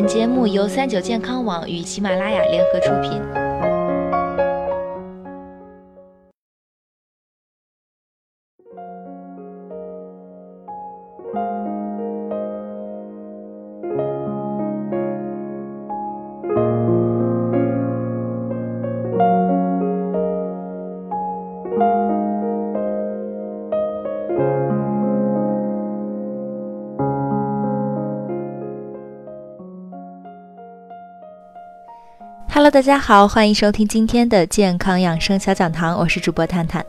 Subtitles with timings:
[0.00, 3.20] 本节目由三九健康网与喜马拉雅联合出品。
[32.52, 36.84] Hello，大家好，欢迎收听今天的健康养生小讲堂，我是主播探探。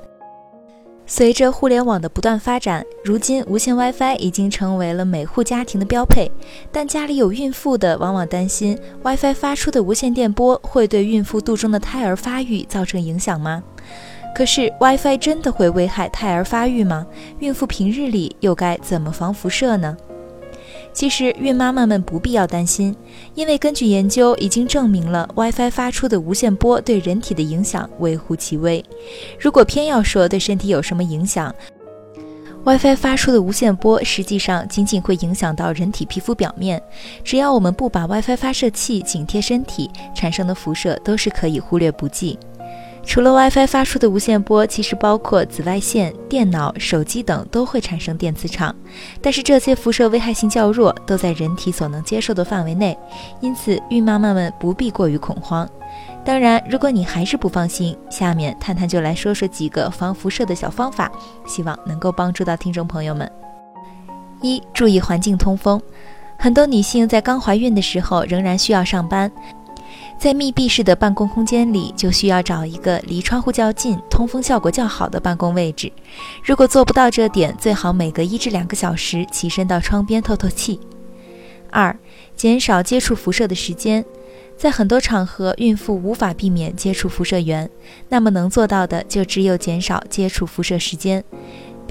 [1.05, 6.31] 随着互联网的不断发展，如今无线 WiFi 已经成为了每户家庭的标配。
[6.71, 13.63] 但家里有孕妇的，往往担心 WiFi 发出的无线电波会对孕妇肚中的胎儿发育造成影响吗？
[14.33, 17.05] 可是 WiFi 真的会危害胎儿发育吗？
[17.38, 19.95] 孕妇平日里又该怎么防辐射呢？
[20.94, 22.95] 其实孕妈妈们不必要担心，
[23.34, 28.83] 因为根据研究已经证明了 WiFi 发出的无线波对人体的影响微乎其微。
[29.39, 31.53] 如果偏要说对身体有什么影响
[32.64, 36.80] ，WiFi 发出的无线波实际上仅仅会影响到人体皮肤表面。
[37.23, 42.38] 只要我们不把 WiFi 发射器紧贴身体，产生的辐射都是可以忽略不计。
[43.03, 48.73] 除了 WiFi 发出的无线波，其实包括紫外线、电脑、手机等都会产生电磁场，
[49.21, 52.97] 但是这些辐射危害性较弱，都在人体所能接受的范围内，
[53.41, 55.67] 因此孕妈妈们不必过于恐慌。
[56.23, 61.11] 当然，如果你还是不放心，下面探探就来说说几个防辐射的小方法，
[61.45, 63.30] 希望能够帮助到听众朋友们。
[64.41, 65.81] 一、注意环境通风，
[66.38, 69.30] 很多女性在刚怀孕的时候仍然需要上班。
[70.22, 75.91] 在密闭式的办公空间里，就需要找一个离窗户较近、通风效果较好的办公位置。
[76.45, 80.80] 如果做不到这点，最好每隔一至两个小时起身到窗边透透气。
[81.72, 81.97] 二、
[82.36, 84.05] 减少接触辐射的时间。
[84.55, 87.67] 在很多场合，孕妇无法避免接触辐射源，
[88.09, 91.23] 那么能做到的就只有减少接触辐射时间。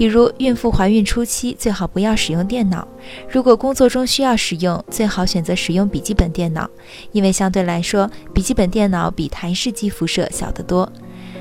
[0.01, 2.87] 比如，孕妇怀孕初期最好不要使用电脑。
[3.29, 6.67] 如果工作中需要使用，最好选择使用笔记本电脑，
[7.11, 10.91] 因为相对来说，笔记本电脑比台式机辐射小得多。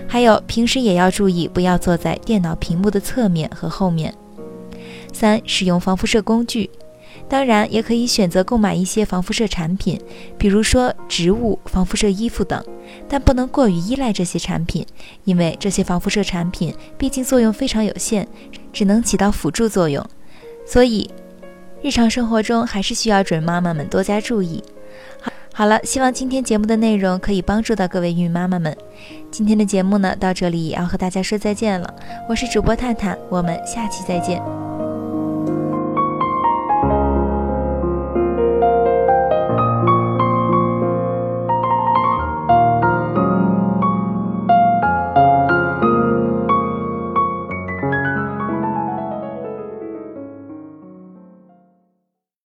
[0.07, 4.15] 还有，平时也要注意不要坐在电脑屏幕的侧面和后面。
[5.11, 6.69] 三、使用防辐射工具。
[7.29, 10.01] 当然，也可以选择购买一些防辐射产品，
[10.37, 12.63] 比如说植物防辐射衣服等，
[13.09, 14.85] 但不能过于依赖这些产品，
[15.25, 18.27] 因为这些防辐射产品毕竟作用非常有限，
[18.73, 20.05] 只能起到辅助作用。
[20.67, 21.09] 所以，
[21.83, 24.63] 日常生活中还是需要准妈妈们多加注意。
[25.21, 28.77] 好，好了，希望今天节目的内容可以帮助到各位孕妈妈们。
[29.31, 31.95] 今天的节目呢，到这里也要和大家说再见了。
[32.29, 34.70] 我是主播探探，我们下期再见。